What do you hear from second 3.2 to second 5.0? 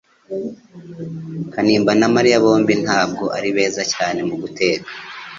ari beza cyane mu guteka